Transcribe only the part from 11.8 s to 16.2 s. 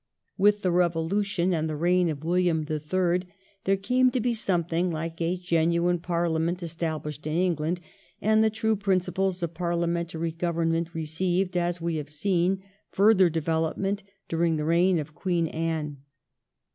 we have seen, further development during the reign of Queen Anne.